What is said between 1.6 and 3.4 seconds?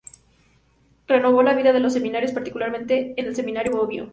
de los seminarios, particularmente en el